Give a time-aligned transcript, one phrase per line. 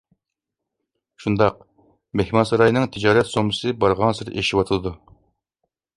[1.25, 1.59] شۇنداق،
[2.21, 4.99] مېھمانساراينىڭ تىجارەت سوممىسى بارغانسېرى ئېشىۋاتىدۇ.